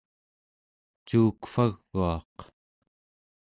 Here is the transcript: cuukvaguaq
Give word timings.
cuukvaguaq 1.07 2.35